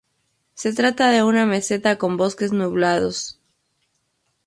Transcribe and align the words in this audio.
Se 0.55 0.73
trata 0.73 1.11
de 1.11 1.21
una 1.21 1.45
meseta 1.45 1.99
con 1.99 2.17
bosques 2.17 2.51
nublados. 2.51 3.39